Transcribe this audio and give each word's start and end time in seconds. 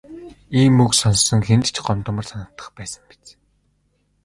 Ийм 0.59 0.75
үг 0.85 0.91
сонссон 1.01 1.41
хэнд 1.47 1.65
ч 1.75 1.77
гомдмоор 1.85 2.25
санагдах 2.29 2.69
байсан 2.77 3.03
биз. 3.09 3.25